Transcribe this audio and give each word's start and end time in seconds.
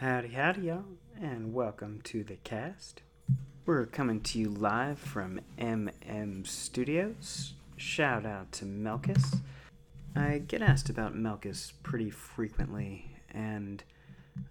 Howdy, 0.00 0.28
howdy, 0.28 0.60
y'all, 0.60 0.84
and 1.20 1.52
welcome 1.52 2.00
to 2.04 2.22
the 2.22 2.36
cast. 2.36 3.02
We're 3.66 3.84
coming 3.84 4.20
to 4.20 4.38
you 4.38 4.48
live 4.48 5.00
from 5.00 5.40
MM 5.58 6.46
Studios. 6.46 7.54
Shout 7.76 8.24
out 8.24 8.52
to 8.52 8.64
Melkus. 8.64 9.40
I 10.14 10.38
get 10.38 10.62
asked 10.62 10.88
about 10.88 11.16
Melkus 11.16 11.72
pretty 11.82 12.10
frequently, 12.10 13.10
and 13.32 13.82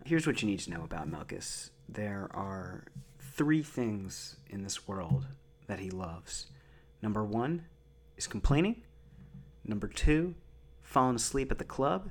here's 0.03 0.27
what 0.27 0.41
you 0.41 0.49
need 0.49 0.59
to 0.59 0.69
know 0.69 0.83
about 0.83 1.09
Melkus 1.09 1.69
there 1.87 2.27
are 2.33 2.83
three 3.17 3.63
things 3.63 4.35
in 4.49 4.63
this 4.63 4.85
world 4.85 5.27
that 5.67 5.79
he 5.79 5.89
loves. 5.89 6.47
Number 7.01 7.23
one 7.23 7.67
is 8.17 8.27
complaining, 8.27 8.81
number 9.63 9.87
two, 9.87 10.35
falling 10.81 11.15
asleep 11.15 11.53
at 11.53 11.57
the 11.57 11.63
club, 11.63 12.09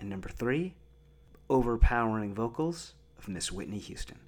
and 0.00 0.08
number 0.08 0.30
three, 0.30 0.76
overpowering 1.50 2.34
vocals 2.34 2.94
of 3.18 3.28
Miss 3.28 3.50
Whitney 3.50 3.78
Houston. 3.78 4.18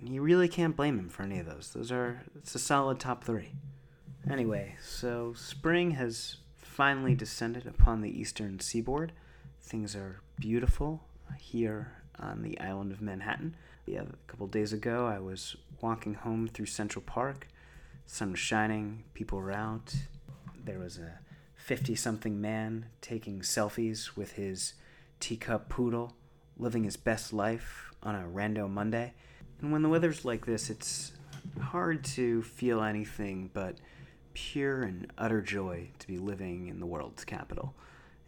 And 0.00 0.14
you 0.14 0.22
really 0.22 0.48
can't 0.48 0.76
blame 0.76 0.98
him 0.98 1.08
for 1.08 1.22
any 1.22 1.38
of 1.38 1.46
those. 1.46 1.70
Those 1.74 1.90
are 1.90 2.22
it's 2.36 2.54
a 2.54 2.58
solid 2.58 3.00
top 3.00 3.24
three. 3.24 3.52
Anyway, 4.30 4.76
so 4.82 5.32
spring 5.34 5.92
has 5.92 6.36
finally 6.56 7.14
descended 7.14 7.66
upon 7.66 8.00
the 8.00 8.20
eastern 8.20 8.60
seaboard. 8.60 9.12
Things 9.60 9.96
are 9.96 10.20
beautiful 10.38 11.02
here 11.38 11.92
on 12.18 12.42
the 12.42 12.58
island 12.60 12.92
of 12.92 13.00
Manhattan. 13.00 13.56
Yeah, 13.86 14.02
a 14.02 14.30
couple 14.30 14.46
days 14.46 14.72
ago, 14.72 15.06
I 15.06 15.18
was 15.18 15.56
walking 15.80 16.14
home 16.14 16.48
through 16.48 16.66
Central 16.66 17.02
Park. 17.02 17.48
Sun 18.06 18.32
was 18.32 18.40
shining, 18.40 19.04
people 19.14 19.38
were 19.38 19.52
out. 19.52 19.94
There 20.64 20.78
was 20.78 20.98
a 20.98 21.18
50 21.56 21.94
something 21.94 22.40
man 22.40 22.86
taking 23.00 23.40
selfies 23.40 24.16
with 24.16 24.32
his 24.32 24.74
teacup 25.20 25.68
poodle 25.68 26.14
living 26.58 26.84
his 26.84 26.96
best 26.96 27.32
life 27.32 27.90
on 28.02 28.14
a 28.14 28.24
rando 28.24 28.68
Monday. 28.68 29.14
And 29.60 29.72
when 29.72 29.82
the 29.82 29.88
weather's 29.88 30.24
like 30.24 30.46
this, 30.46 30.70
it's 30.70 31.12
hard 31.60 32.04
to 32.04 32.42
feel 32.42 32.82
anything 32.82 33.50
but 33.52 33.76
pure 34.34 34.82
and 34.82 35.12
utter 35.18 35.40
joy 35.40 35.88
to 35.98 36.06
be 36.06 36.18
living 36.18 36.68
in 36.68 36.80
the 36.80 36.86
world's 36.86 37.24
capital. 37.24 37.74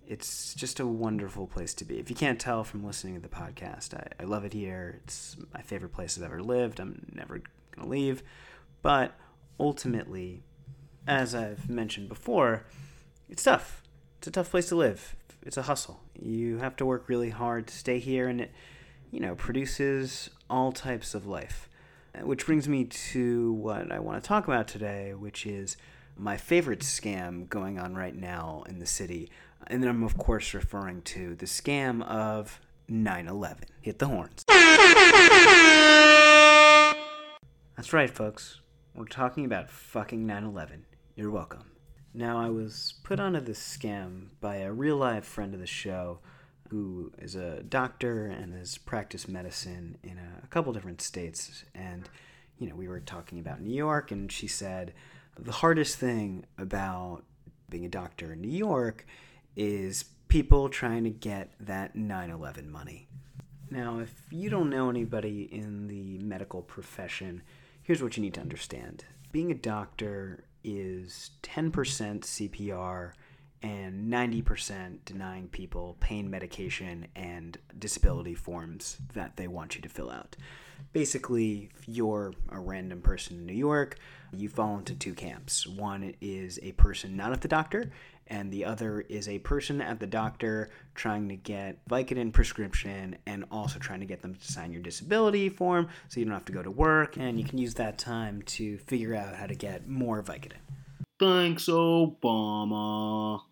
It's 0.06 0.54
just 0.54 0.80
a 0.80 0.86
wonderful 0.86 1.46
place 1.46 1.72
to 1.74 1.84
be. 1.84 2.00
If 2.00 2.10
you 2.10 2.16
can't 2.16 2.40
tell 2.40 2.64
from 2.64 2.84
listening 2.84 3.14
to 3.14 3.20
the 3.20 3.28
podcast, 3.28 3.94
I, 3.94 4.08
I 4.20 4.26
love 4.26 4.44
it 4.44 4.52
here. 4.52 5.00
It's 5.04 5.36
my 5.54 5.62
favorite 5.62 5.92
place 5.92 6.18
I've 6.18 6.24
ever 6.24 6.42
lived. 6.42 6.80
I'm 6.80 7.12
never 7.14 7.34
going 7.74 7.84
to 7.84 7.88
leave. 7.88 8.24
But 8.82 9.14
ultimately, 9.60 10.42
as 11.06 11.32
I've 11.32 11.70
mentioned 11.70 12.08
before, 12.08 12.66
it's 13.28 13.44
tough. 13.44 13.82
It's 14.18 14.26
a 14.26 14.32
tough 14.32 14.50
place 14.50 14.68
to 14.70 14.76
live 14.76 15.14
it's 15.42 15.56
a 15.56 15.62
hustle. 15.62 16.00
You 16.20 16.58
have 16.58 16.76
to 16.76 16.86
work 16.86 17.08
really 17.08 17.30
hard 17.30 17.66
to 17.68 17.74
stay 17.74 17.98
here, 17.98 18.28
and 18.28 18.42
it, 18.42 18.52
you 19.10 19.20
know, 19.20 19.34
produces 19.34 20.30
all 20.48 20.72
types 20.72 21.14
of 21.14 21.26
life. 21.26 21.68
Uh, 22.14 22.26
which 22.26 22.46
brings 22.46 22.68
me 22.68 22.84
to 22.84 23.52
what 23.52 23.92
I 23.92 24.00
want 24.00 24.22
to 24.22 24.26
talk 24.26 24.48
about 24.48 24.66
today, 24.66 25.14
which 25.14 25.46
is 25.46 25.76
my 26.16 26.36
favorite 26.36 26.80
scam 26.80 27.48
going 27.48 27.78
on 27.78 27.94
right 27.94 28.14
now 28.14 28.64
in 28.68 28.78
the 28.78 28.86
city. 28.86 29.30
And 29.68 29.82
then 29.82 29.88
I'm, 29.90 30.02
of 30.02 30.18
course, 30.18 30.52
referring 30.52 31.02
to 31.02 31.34
the 31.36 31.46
scam 31.46 32.02
of 32.02 32.60
9 32.88 33.28
11. 33.28 33.64
Hit 33.80 33.98
the 33.98 34.08
horns. 34.08 34.44
That's 37.76 37.92
right, 37.92 38.10
folks. 38.10 38.60
We're 38.94 39.06
talking 39.06 39.44
about 39.44 39.70
fucking 39.70 40.26
9 40.26 40.44
11. 40.44 40.86
You're 41.14 41.30
welcome. 41.30 41.70
Now, 42.12 42.40
I 42.40 42.48
was 42.48 42.94
put 43.04 43.20
onto 43.20 43.40
this 43.40 43.60
scam 43.60 44.28
by 44.40 44.56
a 44.56 44.72
real 44.72 44.96
life 44.96 45.24
friend 45.24 45.54
of 45.54 45.60
the 45.60 45.66
show 45.66 46.18
who 46.68 47.12
is 47.18 47.34
a 47.34 47.62
doctor 47.62 48.26
and 48.26 48.54
has 48.54 48.78
practiced 48.78 49.28
medicine 49.28 49.98
in 50.02 50.18
a, 50.18 50.46
couple 50.48 50.72
different 50.72 51.00
states. 51.00 51.64
And, 51.74 52.08
you 52.58 52.68
know, 52.68 52.74
we 52.74 52.88
were 52.88 53.00
talking 53.00 53.38
about 53.38 53.60
New 53.60 53.74
York, 53.74 54.10
and 54.10 54.30
she 54.30 54.48
said 54.48 54.92
the 55.38 55.52
hardest 55.52 55.98
thing 55.98 56.44
about 56.58 57.22
being 57.68 57.84
a 57.84 57.88
doctor 57.88 58.32
in 58.32 58.40
New 58.40 58.48
York 58.50 59.06
is 59.54 60.04
people 60.26 60.68
trying 60.68 61.04
to 61.04 61.10
get 61.10 61.52
that 61.60 61.94
9 61.94 62.30
11 62.30 62.70
money. 62.70 63.06
Now, 63.70 64.00
if 64.00 64.12
you 64.30 64.50
don't 64.50 64.70
know 64.70 64.90
anybody 64.90 65.48
in 65.52 65.86
the 65.86 66.18
medical 66.18 66.62
profession, 66.62 67.42
here's 67.82 68.02
what 68.02 68.16
you 68.16 68.22
need 68.22 68.34
to 68.34 68.40
understand. 68.40 69.04
Being 69.30 69.52
a 69.52 69.54
doctor 69.54 70.44
is 70.64 71.30
10% 71.42 71.70
CPR 71.72 73.12
and 73.62 74.10
90% 74.10 74.98
denying 75.04 75.48
people 75.48 75.96
pain 76.00 76.30
medication 76.30 77.06
and 77.14 77.58
disability 77.78 78.34
forms 78.34 78.96
that 79.14 79.36
they 79.36 79.46
want 79.46 79.76
you 79.76 79.82
to 79.82 79.88
fill 79.88 80.10
out. 80.10 80.36
Basically, 80.92 81.70
if 81.76 81.88
you're 81.88 82.32
a 82.50 82.58
random 82.58 83.02
person 83.02 83.36
in 83.36 83.46
New 83.46 83.52
York, 83.52 83.98
you 84.32 84.48
fall 84.48 84.78
into 84.78 84.94
two 84.94 85.14
camps. 85.14 85.66
One 85.66 86.14
is 86.20 86.58
a 86.62 86.72
person 86.72 87.16
not 87.16 87.32
at 87.32 87.42
the 87.42 87.48
doctor, 87.48 87.90
and 88.30 88.50
the 88.52 88.64
other 88.64 89.00
is 89.08 89.28
a 89.28 89.40
person 89.40 89.82
at 89.82 89.98
the 89.98 90.06
doctor 90.06 90.70
trying 90.94 91.28
to 91.28 91.36
get 91.36 91.84
Vicodin 91.88 92.32
prescription 92.32 93.18
and 93.26 93.44
also 93.50 93.78
trying 93.78 94.00
to 94.00 94.06
get 94.06 94.22
them 94.22 94.36
to 94.36 94.52
sign 94.52 94.72
your 94.72 94.82
disability 94.82 95.48
form 95.48 95.88
so 96.08 96.20
you 96.20 96.24
don't 96.24 96.34
have 96.34 96.44
to 96.46 96.52
go 96.52 96.62
to 96.62 96.70
work 96.70 97.16
and 97.18 97.38
you 97.38 97.44
can 97.44 97.58
use 97.58 97.74
that 97.74 97.98
time 97.98 98.40
to 98.42 98.78
figure 98.78 99.14
out 99.14 99.34
how 99.34 99.46
to 99.46 99.54
get 99.54 99.88
more 99.88 100.22
Vicodin. 100.22 100.52
Thanks, 101.18 101.66
Obama. 101.66 103.42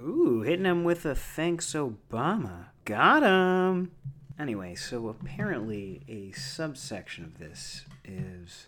Ooh, 0.00 0.40
hitting 0.40 0.64
him 0.64 0.82
with 0.82 1.04
a 1.04 1.14
thanks, 1.14 1.74
Obama. 1.74 2.66
Got 2.84 3.22
him. 3.22 3.92
Anyway, 4.38 4.74
so 4.74 5.08
apparently 5.08 6.02
a 6.08 6.32
subsection 6.32 7.24
of 7.24 7.38
this 7.38 7.84
is 8.04 8.66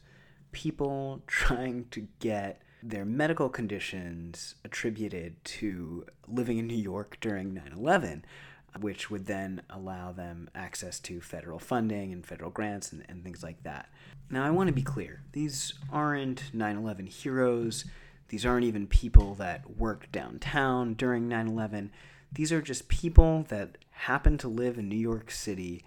people 0.53 1.23
trying 1.27 1.87
to 1.91 2.07
get 2.21 2.63
their 2.84 3.06
medical 3.06 3.49
conditions 3.49 4.56
attributed 4.62 5.43
to 5.43 6.05
living 6.28 6.59
in 6.59 6.67
New 6.67 6.77
York 6.77 7.17
during 7.21 7.55
9 7.55 7.72
11, 7.75 8.25
which 8.78 9.11
would 9.11 9.25
then 9.25 9.62
allow 9.71 10.12
them 10.12 10.50
access 10.55 11.00
to 11.00 11.21
federal 11.23 11.59
funding 11.59 12.12
and 12.12 12.27
federal 12.27 12.50
grants 12.50 12.93
and, 12.93 13.03
and 13.09 13.25
things 13.25 13.43
like 13.43 13.62
that. 13.62 13.89
Now, 14.28 14.44
I 14.44 14.50
want 14.50 14.69
to 14.69 14.75
be 14.75 14.83
clear 14.83 15.23
these 15.33 15.73
aren't 15.91 16.53
9 16.53 16.77
11 16.77 17.06
heroes, 17.06 17.87
these 18.28 18.44
aren't 18.44 18.67
even 18.67 18.87
people 18.87 19.34
that 19.37 19.78
worked 19.78 20.12
downtown 20.12 20.93
during 20.93 21.27
9 21.27 21.49
11. 21.49 21.91
These 22.33 22.53
are 22.53 22.61
just 22.61 22.89
people 22.89 23.47
that 23.49 23.78
happen 23.93 24.37
to 24.39 24.49
live 24.49 24.77
in 24.77 24.91
New 24.91 24.97
York 24.97 25.31
City 25.31 25.84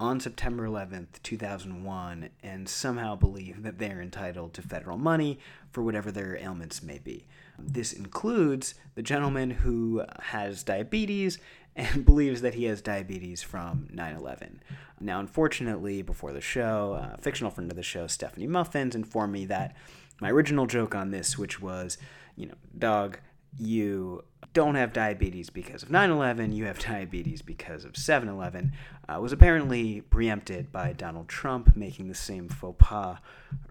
on 0.00 0.18
September 0.18 0.66
11th, 0.66 1.22
2001, 1.22 2.30
and 2.42 2.66
somehow 2.66 3.14
believe 3.14 3.62
that 3.62 3.78
they're 3.78 4.00
entitled 4.00 4.54
to 4.54 4.62
federal 4.62 4.96
money 4.96 5.38
for 5.70 5.82
whatever 5.82 6.10
their 6.10 6.38
ailments 6.38 6.82
may 6.82 6.98
be. 6.98 7.26
This 7.58 7.92
includes 7.92 8.74
the 8.94 9.02
gentleman 9.02 9.50
who 9.50 10.02
has 10.20 10.62
diabetes 10.62 11.38
and 11.76 12.04
believes 12.06 12.40
that 12.40 12.54
he 12.54 12.64
has 12.64 12.80
diabetes 12.80 13.42
from 13.42 13.88
9 13.92 14.16
11. 14.16 14.62
Now, 15.00 15.20
unfortunately, 15.20 16.00
before 16.00 16.32
the 16.32 16.40
show, 16.40 16.94
a 17.14 17.18
fictional 17.18 17.50
friend 17.50 17.70
of 17.70 17.76
the 17.76 17.82
show, 17.82 18.06
Stephanie 18.06 18.46
Muffins, 18.46 18.94
informed 18.94 19.34
me 19.34 19.44
that 19.46 19.76
my 20.20 20.30
original 20.30 20.66
joke 20.66 20.94
on 20.94 21.10
this, 21.10 21.36
which 21.36 21.60
was, 21.60 21.98
you 22.36 22.46
know, 22.46 22.54
dog, 22.78 23.18
you 23.58 24.24
don't 24.52 24.74
have 24.74 24.92
diabetes 24.92 25.50
because 25.50 25.82
of 25.82 25.90
9 25.90 26.10
11, 26.10 26.52
you 26.52 26.64
have 26.64 26.78
diabetes 26.86 27.42
because 27.42 27.84
of 27.84 27.96
7 27.96 28.28
11, 28.28 28.72
uh, 29.08 29.20
was 29.20 29.32
apparently 29.32 30.00
preempted 30.00 30.72
by 30.72 30.92
Donald 30.92 31.28
Trump 31.28 31.76
making 31.76 32.08
the 32.08 32.14
same 32.14 32.48
faux 32.48 32.76
pas 32.78 33.18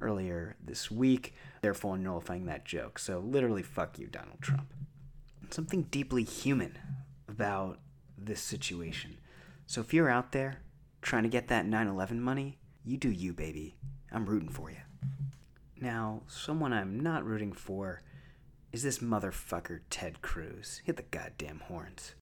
earlier 0.01 0.55
this 0.63 0.89
week, 0.89 1.33
therefore 1.61 1.97
nullifying 1.97 2.45
that 2.45 2.65
joke. 2.65 2.99
So, 2.99 3.19
literally, 3.19 3.63
fuck 3.63 3.99
you, 3.99 4.07
Donald 4.07 4.41
Trump. 4.41 4.73
Something 5.49 5.83
deeply 5.83 6.23
human 6.23 6.77
about 7.27 7.79
this 8.17 8.41
situation. 8.41 9.17
So, 9.65 9.81
if 9.81 9.93
you're 9.93 10.09
out 10.09 10.31
there 10.31 10.61
trying 11.01 11.23
to 11.23 11.29
get 11.29 11.47
that 11.47 11.65
9 11.65 11.87
11 11.87 12.21
money, 12.21 12.59
you 12.85 12.97
do 12.97 13.09
you, 13.09 13.33
baby. 13.33 13.75
I'm 14.11 14.25
rooting 14.25 14.49
for 14.49 14.69
you. 14.71 14.77
Now, 15.79 16.23
someone 16.27 16.73
I'm 16.73 16.99
not 16.99 17.23
rooting 17.23 17.53
for 17.53 18.01
is 18.71 18.83
this 18.83 18.99
motherfucker 18.99 19.79
Ted 19.89 20.21
Cruz. 20.21 20.81
Hit 20.85 20.97
the 20.97 21.03
goddamn 21.03 21.61
horns. 21.67 22.13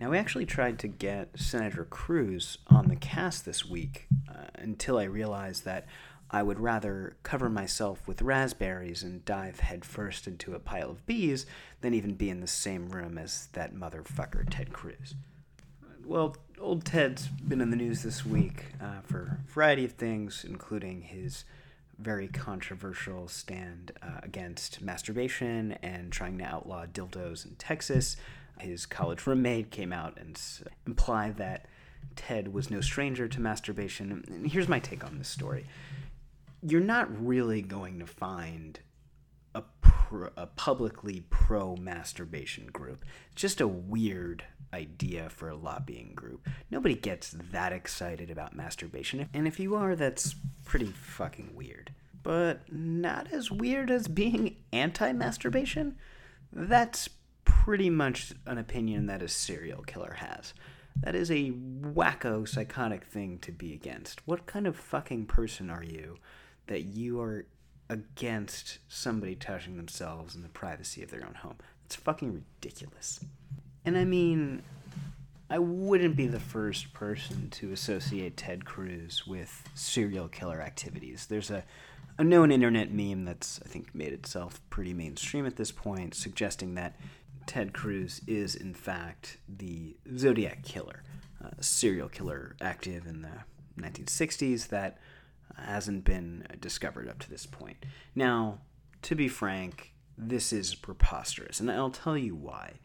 Now, 0.00 0.08
we 0.08 0.16
actually 0.16 0.46
tried 0.46 0.78
to 0.78 0.88
get 0.88 1.38
Senator 1.38 1.84
Cruz 1.84 2.56
on 2.68 2.88
the 2.88 2.96
cast 2.96 3.44
this 3.44 3.66
week 3.66 4.06
uh, 4.28 4.46
until 4.54 4.96
I 4.96 5.04
realized 5.04 5.66
that 5.66 5.86
I 6.30 6.42
would 6.42 6.58
rather 6.58 7.16
cover 7.22 7.50
myself 7.50 8.08
with 8.08 8.22
raspberries 8.22 9.02
and 9.02 9.22
dive 9.26 9.60
headfirst 9.60 10.26
into 10.26 10.54
a 10.54 10.58
pile 10.58 10.90
of 10.90 11.04
bees 11.04 11.44
than 11.82 11.92
even 11.92 12.14
be 12.14 12.30
in 12.30 12.40
the 12.40 12.46
same 12.46 12.88
room 12.88 13.18
as 13.18 13.48
that 13.52 13.74
motherfucker 13.74 14.46
Ted 14.48 14.72
Cruz. 14.72 15.14
Well, 16.06 16.36
old 16.58 16.86
Ted's 16.86 17.26
been 17.26 17.60
in 17.60 17.68
the 17.70 17.76
news 17.76 18.02
this 18.02 18.24
week 18.24 18.66
uh, 18.80 19.00
for 19.02 19.38
a 19.46 19.52
variety 19.52 19.84
of 19.84 19.92
things, 19.92 20.46
including 20.48 21.02
his 21.02 21.44
very 22.00 22.28
controversial 22.28 23.28
stand 23.28 23.92
uh, 24.02 24.20
against 24.22 24.80
masturbation 24.80 25.72
and 25.82 26.10
trying 26.12 26.38
to 26.38 26.44
outlaw 26.44 26.86
dildos 26.86 27.46
in 27.46 27.54
Texas. 27.56 28.16
His 28.58 28.86
college 28.86 29.26
roommate 29.26 29.70
came 29.70 29.92
out 29.92 30.18
and 30.18 30.40
implied 30.86 31.36
that 31.38 31.66
Ted 32.16 32.52
was 32.52 32.70
no 32.70 32.80
stranger 32.80 33.28
to 33.28 33.40
masturbation. 33.40 34.24
And 34.26 34.50
here's 34.50 34.68
my 34.68 34.78
take 34.78 35.04
on 35.04 35.18
this 35.18 35.28
story 35.28 35.66
you're 36.62 36.80
not 36.80 37.08
really 37.26 37.62
going 37.62 37.98
to 37.98 38.06
find 38.06 38.78
pro, 40.10 40.28
a 40.36 40.46
publicly 40.46 41.22
pro 41.30 41.76
masturbation 41.76 42.66
group. 42.66 43.04
It's 43.32 43.40
just 43.40 43.60
a 43.60 43.68
weird 43.68 44.44
idea 44.74 45.30
for 45.30 45.48
a 45.48 45.56
lobbying 45.56 46.12
group. 46.14 46.48
Nobody 46.70 46.94
gets 46.94 47.34
that 47.52 47.72
excited 47.72 48.30
about 48.30 48.56
masturbation. 48.56 49.28
And 49.32 49.46
if 49.46 49.58
you 49.58 49.74
are, 49.76 49.96
that's 49.96 50.34
pretty 50.64 50.86
fucking 50.86 51.54
weird. 51.54 51.92
But 52.22 52.70
not 52.70 53.32
as 53.32 53.50
weird 53.50 53.90
as 53.90 54.08
being 54.08 54.56
anti 54.72 55.12
masturbation. 55.12 55.96
That's 56.52 57.08
pretty 57.44 57.90
much 57.90 58.32
an 58.46 58.58
opinion 58.58 59.06
that 59.06 59.22
a 59.22 59.28
serial 59.28 59.82
killer 59.82 60.16
has. 60.18 60.52
That 60.96 61.14
is 61.14 61.30
a 61.30 61.52
wacko, 61.52 62.46
psychotic 62.46 63.04
thing 63.04 63.38
to 63.38 63.52
be 63.52 63.72
against. 63.72 64.26
What 64.26 64.46
kind 64.46 64.66
of 64.66 64.76
fucking 64.76 65.26
person 65.26 65.70
are 65.70 65.84
you 65.84 66.16
that 66.66 66.82
you 66.82 67.20
are 67.20 67.46
against 67.90 68.78
somebody 68.88 69.34
touching 69.34 69.76
themselves 69.76 70.34
in 70.34 70.42
the 70.42 70.48
privacy 70.48 71.02
of 71.02 71.10
their 71.10 71.26
own 71.26 71.34
home? 71.34 71.56
It's 71.84 71.96
fucking 71.96 72.32
ridiculous. 72.32 73.20
And 73.84 73.98
I 73.98 74.04
mean, 74.04 74.62
I 75.50 75.58
wouldn't 75.58 76.14
be 76.14 76.28
the 76.28 76.38
first 76.38 76.92
person 76.92 77.50
to 77.50 77.72
associate 77.72 78.36
Ted 78.36 78.64
Cruz 78.64 79.26
with 79.26 79.64
serial 79.74 80.28
killer 80.28 80.60
activities. 80.60 81.26
There's 81.26 81.50
a, 81.50 81.64
a 82.16 82.22
known 82.22 82.52
internet 82.52 82.92
meme 82.92 83.24
that's, 83.24 83.60
I 83.64 83.68
think, 83.68 83.92
made 83.92 84.12
itself 84.12 84.60
pretty 84.70 84.94
mainstream 84.94 85.44
at 85.46 85.56
this 85.56 85.72
point, 85.72 86.14
suggesting 86.14 86.76
that 86.76 86.94
Ted 87.46 87.72
Cruz 87.72 88.20
is, 88.28 88.54
in 88.54 88.74
fact, 88.74 89.38
the 89.48 89.96
Zodiac 90.16 90.62
Killer, 90.62 91.02
a 91.40 91.62
serial 91.64 92.08
killer 92.08 92.54
active 92.60 93.06
in 93.06 93.22
the 93.22 93.42
1960s 93.80 94.68
that 94.68 94.98
hasn't 95.56 96.04
been 96.04 96.46
discovered 96.60 97.08
up 97.08 97.18
to 97.20 97.30
this 97.30 97.46
point. 97.46 97.84
Now, 98.14 98.60
to 99.02 99.14
be 99.14 99.28
frank, 99.28 99.94
this 100.16 100.52
is 100.52 100.74
preposterous, 100.74 101.60
and 101.60 101.70
I'll 101.70 101.90
tell 101.90 102.16
you 102.16 102.34
why. 102.34 102.80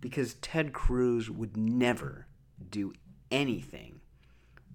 Because 0.00 0.34
Ted 0.34 0.72
Cruz 0.72 1.30
would 1.30 1.56
never 1.56 2.26
do 2.70 2.92
anything 3.30 4.00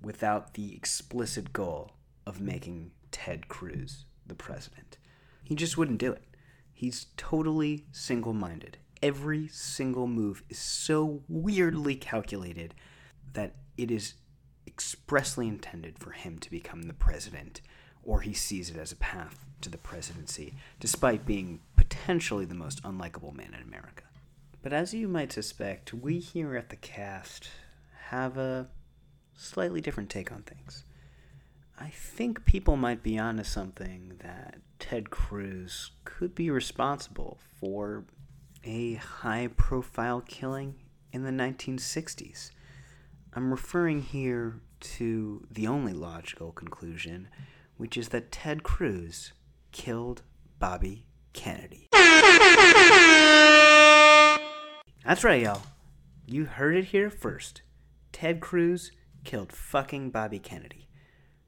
without 0.01 0.53
the 0.53 0.73
explicit 0.73 1.51
goal 1.51 1.91
of 2.25 2.39
making 2.39 2.91
Ted 3.11 3.47
Cruz 3.47 4.05
the 4.25 4.35
president. 4.35 4.97
He 5.43 5.55
just 5.55 5.77
wouldn't 5.77 5.99
do 5.99 6.11
it. 6.11 6.23
He's 6.73 7.07
totally 7.17 7.85
single 7.91 8.33
minded. 8.33 8.77
Every 9.01 9.47
single 9.47 10.07
move 10.07 10.43
is 10.49 10.59
so 10.59 11.23
weirdly 11.27 11.95
calculated 11.95 12.73
that 13.33 13.55
it 13.77 13.91
is 13.91 14.15
expressly 14.77 15.47
intended 15.47 15.97
for 15.97 16.11
him 16.11 16.37
to 16.37 16.51
become 16.51 16.83
the 16.83 16.93
president, 16.93 17.61
or 18.03 18.21
he 18.21 18.31
sees 18.31 18.69
it 18.69 18.77
as 18.77 18.91
a 18.91 18.97
path 18.97 19.43
to 19.59 19.69
the 19.69 19.77
presidency, 19.77 20.53
despite 20.79 21.25
being 21.25 21.59
potentially 21.75 22.45
the 22.45 22.53
most 22.53 22.83
unlikable 22.83 23.35
man 23.35 23.55
in 23.55 23.67
America. 23.67 24.03
But 24.61 24.73
as 24.73 24.93
you 24.93 25.07
might 25.07 25.31
suspect, 25.31 25.95
we 25.95 26.19
here 26.19 26.55
at 26.55 26.69
the 26.69 26.75
cast 26.75 27.49
have 28.09 28.37
a 28.37 28.67
slightly 29.33 29.81
different 29.81 30.11
take 30.11 30.31
on 30.31 30.43
things. 30.43 30.83
I 31.79 31.89
think 31.89 32.45
people 32.45 32.77
might 32.77 33.01
be 33.01 33.17
onto 33.17 33.43
something 33.43 34.19
that 34.19 34.59
Ted 34.77 35.09
Cruz 35.09 35.89
could 36.05 36.35
be 36.35 36.51
responsible 36.51 37.39
for 37.59 38.05
a 38.63 38.93
high 38.93 39.49
profile 39.57 40.21
killing 40.21 40.75
in 41.11 41.23
the 41.23 41.31
1960s. 41.31 42.51
I'm 43.33 43.49
referring 43.49 44.03
here 44.03 44.61
to 44.79 45.45
the 45.49 45.67
only 45.67 45.93
logical 45.93 46.51
conclusion, 46.51 47.27
which 47.77 47.97
is 47.97 48.09
that 48.09 48.31
Ted 48.31 48.63
Cruz 48.63 49.33
killed 49.71 50.23
Bobby 50.59 51.05
Kennedy. 51.33 51.89
That's 55.05 55.23
right, 55.23 55.41
y'all. 55.41 55.61
You 56.25 56.45
heard 56.45 56.75
it 56.75 56.85
here 56.85 57.09
first. 57.09 57.61
Ted 58.11 58.39
Cruz 58.39 58.91
killed 59.23 59.51
fucking 59.53 60.09
Bobby 60.09 60.39
Kennedy. 60.39 60.89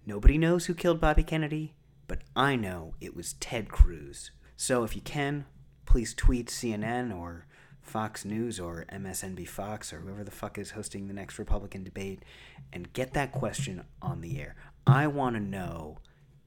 Nobody 0.06 0.38
knows 0.38 0.66
who 0.66 0.74
killed 0.74 1.02
Bobby 1.02 1.24
Kennedy, 1.24 1.76
but 2.08 2.20
I 2.36 2.56
know 2.56 2.94
it 3.02 3.16
was 3.16 3.34
Ted 3.34 3.70
Cruz. 3.70 4.32
So 4.56 4.84
if 4.84 4.96
you 4.96 5.02
can, 5.02 5.46
please 5.86 6.14
tweet 6.14 6.48
CNN 6.48 7.16
or 7.16 7.48
Fox 7.90 8.24
News 8.24 8.60
or 8.60 8.86
MSNB 8.94 9.48
Fox 9.48 9.92
or 9.92 10.02
whoever 10.02 10.24
the 10.24 10.30
fuck 10.30 10.60
is 10.60 10.72
hosting 10.72 11.08
the 11.08 11.14
next 11.14 11.40
Republican 11.40 11.84
debate 11.84 12.24
and 12.72 12.94
get 12.94 13.14
that 13.14 13.32
question 13.32 13.84
on 14.00 14.22
the 14.22 14.40
air. 14.40 14.56
I 14.86 15.08
want 15.08 15.36
to 15.36 15.42
know 15.42 15.98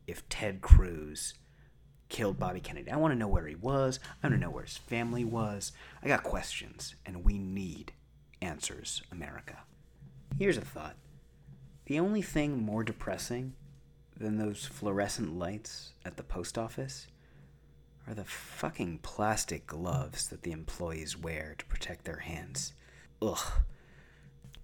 if 0.06 0.28
Ted 0.28 0.60
Cruz 0.60 1.34
killed 2.08 2.38
Bobby 2.38 2.60
Kennedy. 2.60 2.92
I 2.92 2.96
want 2.96 3.12
to 3.12 3.18
know 3.18 3.26
where 3.26 3.48
he 3.48 3.56
was. 3.56 3.98
I 4.22 4.28
want 4.28 4.36
to 4.36 4.40
know 4.40 4.50
where 4.50 4.62
his 4.62 4.76
family 4.76 5.24
was. 5.24 5.72
I 6.00 6.06
got 6.06 6.22
questions, 6.22 6.94
and 7.04 7.24
we 7.24 7.38
need 7.38 7.92
answers, 8.40 9.02
America. 9.10 9.58
Here's 10.38 10.56
a 10.56 10.60
thought 10.60 10.94
the 11.86 11.98
only 11.98 12.22
thing 12.22 12.62
more 12.62 12.84
depressing 12.84 13.54
than 14.16 14.38
those 14.38 14.64
fluorescent 14.64 15.36
lights 15.36 15.90
at 16.04 16.16
the 16.16 16.22
post 16.22 16.56
office 16.56 17.08
are 18.06 18.14
the 18.14 18.24
fucking 18.24 18.98
plastic 19.02 19.66
gloves 19.66 20.28
that 20.28 20.42
the 20.42 20.52
employees 20.52 21.16
wear 21.16 21.54
to 21.58 21.64
protect 21.66 22.04
their 22.04 22.18
hands. 22.18 22.72
Ugh. 23.20 23.62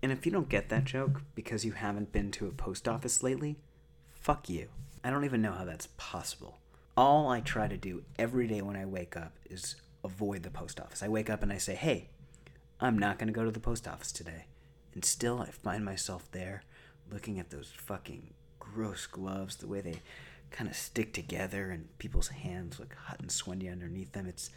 And 0.02 0.12
if 0.12 0.25
you 0.26 0.32
don't 0.32 0.49
get 0.49 0.69
that 0.69 0.85
joke 0.85 1.23
because 1.35 1.64
you 1.64 1.73
haven't 1.73 2.12
been 2.12 2.31
to 2.32 2.46
a 2.46 2.52
post 2.52 2.87
office 2.88 3.23
lately, 3.23 3.56
fuck 4.11 4.49
you. 4.49 4.69
I 5.02 5.11
don't 5.11 5.25
even 5.25 5.43
know 5.43 5.52
how 5.52 5.64
that's 5.64 5.88
possible. 5.96 6.58
All 6.96 7.29
I 7.29 7.40
try 7.40 7.69
to 7.69 7.76
do 7.76 8.02
every 8.19 8.46
day 8.46 8.61
when 8.62 8.76
I 8.76 8.85
wake 8.85 9.17
up 9.17 9.32
is 9.49 9.76
avoid 10.05 10.43
the 10.43 10.50
post 10.50 10.81
office. 10.81 11.02
I 11.02 11.08
wake 11.08 11.31
up 11.31 11.43
and 11.43 11.52
I 11.52 11.58
say, 11.58 11.75
hey, 11.75 12.08
I'm 12.81 12.99
not 12.99 13.19
going 13.19 13.29
to 13.29 13.32
go 13.32 13.44
to 13.44 13.50
the 13.50 13.61
post 13.61 13.87
office 13.87 14.12
today. 14.12 14.46
And 14.94 15.05
still, 15.05 15.40
I 15.40 15.50
find 15.50 15.85
myself 15.85 16.31
there 16.32 16.62
looking 17.11 17.38
at 17.38 17.50
those 17.50 17.73
fucking 17.75 18.35
gross 18.58 19.06
gloves, 19.06 19.56
the 19.56 19.67
way 19.67 19.81
they 19.81 20.00
kind 20.50 20.69
of 20.69 20.77
stick 20.77 21.12
together 21.12 21.71
and 21.71 21.97
people's 21.99 22.29
hands 22.29 22.79
look 22.79 22.95
hot 22.95 23.21
and 23.21 23.31
sweaty 23.31 23.69
underneath 23.69 24.12
them. 24.12 24.27
It's 24.27 24.50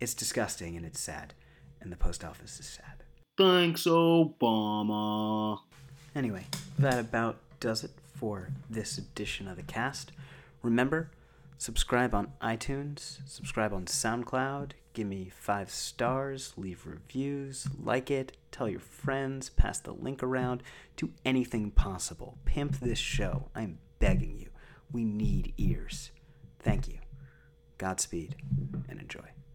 it's 0.00 0.14
disgusting 0.14 0.76
and 0.76 0.84
it's 0.84 1.00
sad. 1.00 1.34
And 1.80 1.92
the 1.92 1.96
post 1.96 2.24
office 2.24 2.58
is 2.58 2.66
sad. 2.66 3.04
Thanks, 3.36 3.84
Obama. 3.84 5.58
Anyway, 6.14 6.46
that 6.78 6.98
about 6.98 7.38
does 7.60 7.84
it 7.84 7.90
for 8.14 8.48
this 8.70 8.98
edition 8.98 9.48
of 9.48 9.56
the 9.56 9.62
cast. 9.62 10.12
Remember, 10.62 11.10
subscribe 11.58 12.14
on 12.14 12.32
iTunes, 12.40 13.18
subscribe 13.26 13.72
on 13.72 13.86
SoundCloud, 13.86 14.72
give 14.92 15.06
me 15.06 15.30
five 15.34 15.70
stars, 15.70 16.54
leave 16.56 16.86
reviews, 16.86 17.66
like 17.82 18.10
it, 18.10 18.36
tell 18.52 18.68
your 18.68 18.80
friends, 18.80 19.50
pass 19.50 19.78
the 19.80 19.92
link 19.92 20.22
around, 20.22 20.62
do 20.96 21.10
anything 21.24 21.70
possible. 21.70 22.38
Pimp 22.44 22.78
this 22.78 22.98
show. 22.98 23.50
I'm 23.54 23.78
begging 23.98 24.38
you. 24.38 24.50
We 24.94 25.04
need 25.04 25.54
ears. 25.58 26.12
Thank 26.60 26.86
you. 26.86 26.98
Godspeed 27.78 28.36
and 28.88 29.00
enjoy. 29.00 29.28